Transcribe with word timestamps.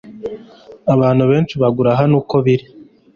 Abantu 0.93 1.23
benshi 1.31 1.53
bagura 1.61 1.91
hano 1.99 2.15
uko 2.21 2.35
biri 2.45 2.65